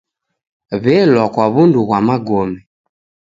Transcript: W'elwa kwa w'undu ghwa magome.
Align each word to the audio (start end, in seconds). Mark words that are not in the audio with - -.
W'elwa 0.83 1.23
kwa 1.33 1.45
w'undu 1.53 1.79
ghwa 1.87 1.99
magome. 2.07 2.59